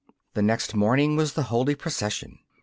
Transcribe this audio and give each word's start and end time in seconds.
The 0.33 0.41
next 0.41 0.73
morning 0.73 1.15
was 1.15 1.33
the 1.33 1.43
holy 1.43 1.75
procession. 1.75 2.39